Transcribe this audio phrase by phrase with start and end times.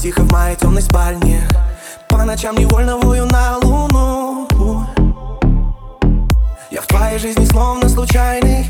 [0.00, 1.46] темной спальне.
[2.08, 4.48] По ночам невольно вою на луну.
[6.70, 8.66] Я в твоей жизни словно случайный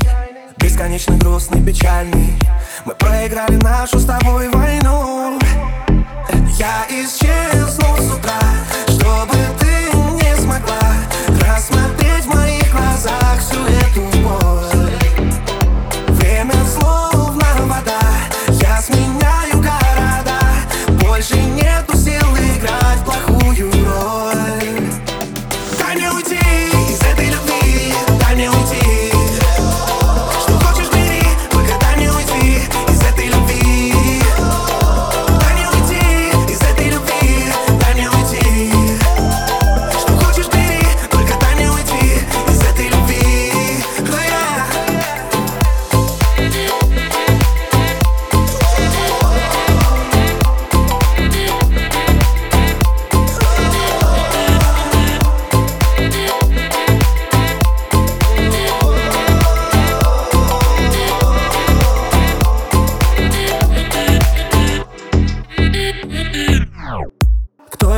[0.57, 2.37] Бесконечно грустный, печальный.
[2.85, 5.39] Мы проиграли нашу с тобой войну.
[6.57, 8.00] Я исчезну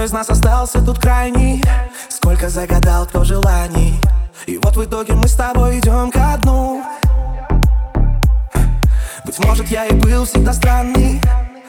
[0.04, 1.64] из нас остался тут крайний.
[2.10, 4.00] Сколько загадал кто желаний.
[4.46, 6.84] И вот в итоге мы с тобой идем ко дну.
[9.26, 11.22] Быть может я и был всегда странный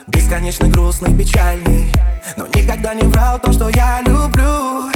[0.07, 1.93] Бесконечно грустный, печальный.
[2.37, 4.91] Но никогда не врал то, что я люблю.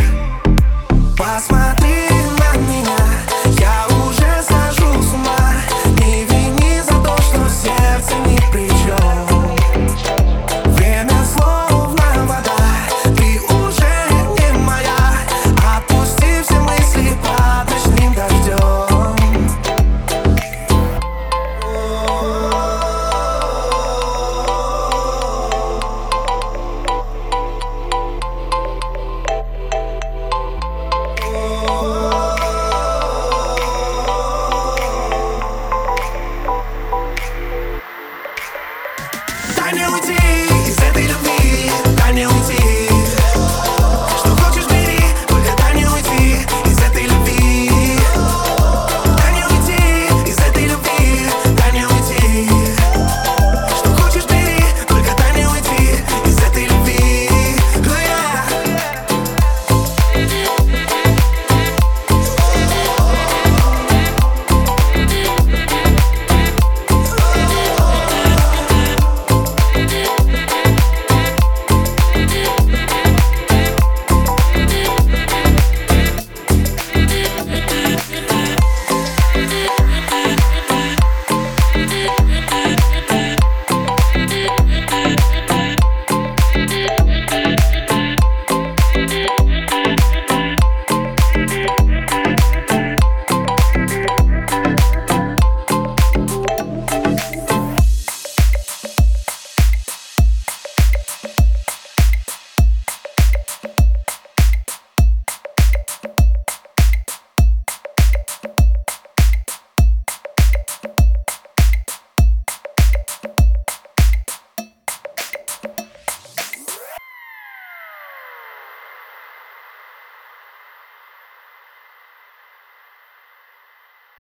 [1.17, 2.18] Посмотри.